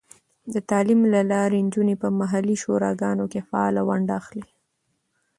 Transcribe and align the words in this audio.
د 0.53 0.55
تعلیم 0.69 1.01
له 1.13 1.21
لارې، 1.31 1.57
نجونې 1.67 1.95
په 2.03 2.07
محلي 2.19 2.55
شوراګانو 2.63 3.25
کې 3.31 3.41
فعاله 3.49 3.81
ونډه 3.89 4.13
اخلي. 4.21 4.45